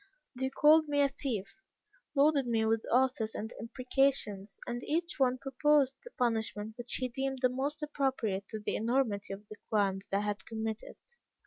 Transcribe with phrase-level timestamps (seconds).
[0.33, 1.47] "They called me a thief,
[2.15, 7.37] loaded me with oaths and imprecations, and each one proposed the punishment which he deemed
[7.43, 10.95] the most appropriate to the enormity of the crime that I had committed.